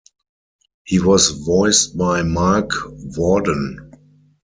He 0.83 0.99
was 0.99 1.29
voiced 1.45 1.95
by 1.95 2.23
Marc 2.23 2.71
Worden. 3.15 3.91